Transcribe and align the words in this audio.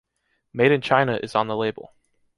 Made 0.51 0.71
in 0.71 0.81
China 0.81 1.19
is 1.21 1.35
on 1.35 1.45
the 1.45 1.55
label. 1.55 1.93